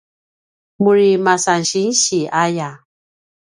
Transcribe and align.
muri 0.83 1.09
masan 1.25 1.61
sinsi 1.71 2.19
aya 2.43 2.69